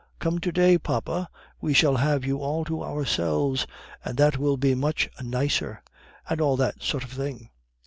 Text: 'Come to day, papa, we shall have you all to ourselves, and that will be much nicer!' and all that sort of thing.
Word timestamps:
'Come 0.17 0.39
to 0.39 0.51
day, 0.51 0.79
papa, 0.79 1.29
we 1.59 1.75
shall 1.75 1.97
have 1.97 2.25
you 2.25 2.39
all 2.39 2.65
to 2.65 2.81
ourselves, 2.81 3.67
and 4.03 4.17
that 4.17 4.39
will 4.39 4.57
be 4.57 4.73
much 4.73 5.07
nicer!' 5.21 5.83
and 6.27 6.41
all 6.41 6.57
that 6.57 6.81
sort 6.81 7.03
of 7.03 7.11
thing. 7.11 7.49